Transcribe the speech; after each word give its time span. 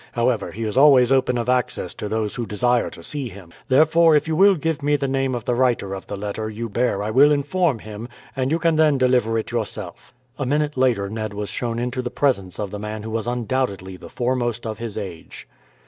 However, 0.13 0.49
he 0.51 0.63
is 0.63 0.77
always 0.77 1.11
open 1.11 1.37
of 1.37 1.47
access 1.47 1.93
to 1.93 2.09
those 2.09 2.33
who 2.33 2.47
desire 2.47 2.89
to 2.89 3.03
see 3.03 3.29
him, 3.29 3.53
therefore 3.67 4.15
if 4.15 4.27
you 4.27 4.35
will 4.35 4.55
give 4.55 4.81
me 4.81 4.95
the 4.95 5.07
name 5.07 5.35
of 5.35 5.45
the 5.45 5.53
writer 5.53 5.93
of 5.93 6.07
the 6.07 6.17
letter 6.17 6.49
you 6.49 6.69
bear 6.69 7.03
I 7.03 7.11
will 7.11 7.31
inform 7.31 7.77
him, 7.77 8.09
and 8.35 8.49
you 8.49 8.57
can 8.57 8.77
then 8.77 8.97
deliver 8.97 9.37
it 9.37 9.51
yourself." 9.51 10.11
A 10.39 10.43
minute 10.47 10.75
later 10.75 11.07
Ned 11.07 11.35
was 11.35 11.49
shown 11.49 11.77
into 11.77 12.01
the 12.01 12.09
presence 12.09 12.59
of 12.59 12.71
the 12.71 12.79
man 12.79 13.03
who 13.03 13.11
was 13.11 13.27
undoubtedly 13.27 13.95
the 13.95 14.09
foremost 14.09 14.65
of 14.65 14.79
his 14.79 14.97
age. 14.97 15.47